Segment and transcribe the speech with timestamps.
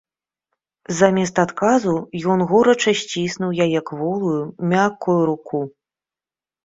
[0.99, 1.93] Замест адказу
[2.35, 4.35] ён горача сціснуў яе кволую,
[4.73, 5.59] мяккую руку.